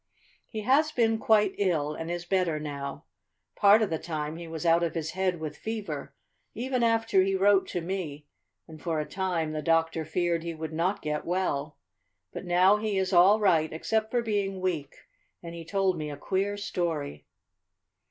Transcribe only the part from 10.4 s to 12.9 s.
he would not get well. But now